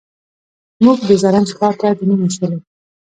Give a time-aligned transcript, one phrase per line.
[0.85, 2.57] موږ د زرنج ښار ته دننه شولو.